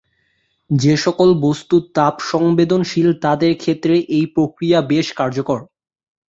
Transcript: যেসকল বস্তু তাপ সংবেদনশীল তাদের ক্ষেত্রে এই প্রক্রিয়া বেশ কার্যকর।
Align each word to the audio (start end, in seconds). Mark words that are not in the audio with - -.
যেসকল 0.69 1.29
বস্তু 1.45 1.75
তাপ 1.95 2.15
সংবেদনশীল 2.31 3.09
তাদের 3.23 3.51
ক্ষেত্রে 3.57 3.95
এই 4.17 4.25
প্রক্রিয়া 4.35 4.79
বেশ 4.91 5.07
কার্যকর। 5.13 5.59